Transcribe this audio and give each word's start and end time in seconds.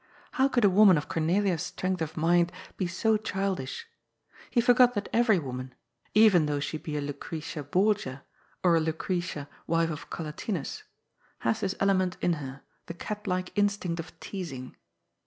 How 0.31 0.47
could 0.47 0.65
a 0.65 0.67
woman 0.71 0.97
of 0.97 1.07
Cornelia's 1.09 1.61
strength 1.61 2.01
of 2.01 2.17
mind 2.17 2.51
be 2.75 2.87
so 2.87 3.17
childish? 3.17 3.85
He 4.49 4.59
forgot 4.59 4.95
that 4.95 5.09
every 5.13 5.37
woman— 5.37 5.75
even 6.25 6.47
though 6.47 6.59
she 6.59 6.79
be 6.79 6.97
a 6.97 7.01
Lucretia 7.01 7.61
Borgia, 7.63 8.23
or 8.63 8.75
a 8.75 8.79
Lucretia, 8.79 9.47
wife 9.67 9.91
of 9.91 10.09
Col 10.09 10.25
latinus— 10.25 10.81
^has 11.43 11.59
this 11.59 11.75
element 11.79 12.17
in 12.19 12.33
her, 12.41 12.63
the 12.87 12.95
cat 12.95 13.27
like 13.27 13.51
instinct 13.55 13.99
of 13.99 14.19
teasing. 14.19 14.75